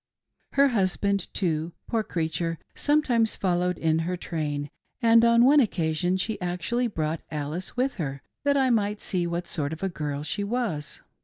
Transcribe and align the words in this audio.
Her 0.53 0.69
husband, 0.69 1.31
too, 1.31 1.73
poor 1.85 2.01
creature, 2.01 2.57
some 2.73 3.03
times 3.03 3.35
followed 3.35 3.77
in 3.77 3.99
her 3.99 4.17
train, 4.17 4.71
and 4.99 5.23
on 5.23 5.45
one 5.45 5.59
occasion 5.59 6.17
she 6.17 6.41
actually 6.41 6.87
brought 6.87 7.21
Alice 7.29 7.77
with 7.77 7.97
her 7.97 8.23
that 8.43 8.57
I 8.57 8.71
might 8.71 8.99
see 8.99 9.27
what 9.27 9.45
sort 9.45 9.73
of 9.73 9.83
a 9.83 9.89
girl 9.89 10.23
she 10.23 10.43
was. 10.43 11.01